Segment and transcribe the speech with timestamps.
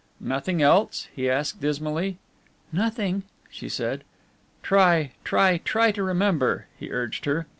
[0.19, 2.17] "Nothing else?" he asked dismally.
[2.71, 4.03] "Nothing," she said.
[4.63, 7.45] "Try, try, try to remember," he urged her.